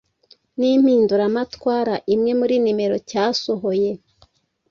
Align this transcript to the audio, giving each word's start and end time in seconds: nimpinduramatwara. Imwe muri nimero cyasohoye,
nimpinduramatwara. 0.57 1.95
Imwe 2.13 2.31
muri 2.39 2.55
nimero 2.63 2.95
cyasohoye, 3.09 3.91